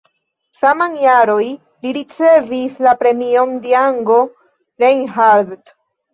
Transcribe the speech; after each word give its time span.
Saman 0.59 0.95
jaroj 1.01 1.45
li 1.87 1.91
ricevis 1.97 2.79
la 2.87 2.95
Premion 3.03 3.55
Django 3.67 4.19
Reinhardt. 4.87 5.77